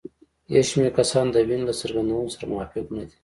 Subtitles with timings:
[0.53, 3.15] یو شمېر کسان د وین له څرګندونو سره موافق نه دي.